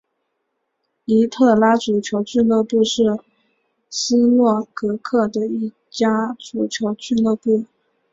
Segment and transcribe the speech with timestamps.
[1.05, 3.03] 尼特拉足球俱乐部是
[3.87, 7.65] 斯洛伐克的一家足球俱乐部。